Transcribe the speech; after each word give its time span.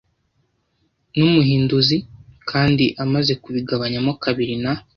Numuhinduzi, 1.15 1.97
kandi 2.49 2.85
amaze 3.03 3.31
kubigabanyamo 3.43 4.11
kabiri 4.23 4.55
na 4.63 4.73